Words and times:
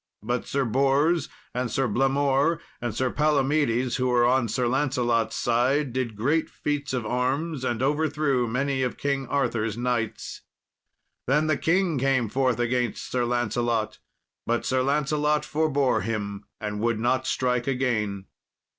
But 0.23 0.47
Sir 0.47 0.65
Bors, 0.65 1.29
and 1.53 1.69
Sir 1.69 1.87
Blamor, 1.87 2.59
and 2.81 2.95
Sir 2.95 3.11
Palomedes, 3.11 3.97
who 3.97 4.07
were 4.07 4.25
on 4.25 4.47
Sir 4.47 4.67
Lancelot's 4.67 5.35
side, 5.35 5.93
did 5.93 6.15
great 6.15 6.49
feats 6.49 6.91
of 6.91 7.05
arms, 7.05 7.63
and 7.63 7.83
overthrew 7.83 8.47
many 8.47 8.81
of 8.81 8.97
King 8.97 9.27
Arthur's 9.27 9.77
knights. 9.77 10.41
Then 11.27 11.45
the 11.45 11.55
king 11.55 11.99
came 11.99 12.29
forth 12.29 12.57
against 12.59 13.11
Sir 13.11 13.25
Lancelot, 13.25 13.99
but 14.47 14.65
Sir 14.65 14.81
Lancelot 14.81 15.45
forbore 15.45 16.01
him 16.01 16.45
and 16.59 16.79
would 16.79 16.97
not 16.99 17.27
strike 17.27 17.67
again. 17.67 18.25